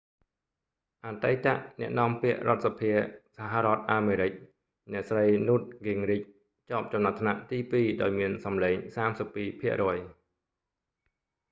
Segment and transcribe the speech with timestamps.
[1.05, 2.91] អតីតអ្នកនាំពាក្យរដ្ឋសភា
[3.37, 4.31] សហរដ្ឋអាមេរិក
[4.91, 6.25] អ្នកស្រី newt gingrich
[6.69, 8.75] ជាប់ចំណាត់ថ្នាក់ទីពីរ ដោយមានសំឡេង
[9.05, 9.97] 32 ភាគរយ